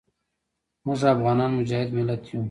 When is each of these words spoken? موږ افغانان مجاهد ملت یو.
موږ 0.85 0.99
افغانان 1.13 1.51
مجاهد 1.57 1.89
ملت 1.97 2.21
یو. 2.31 2.39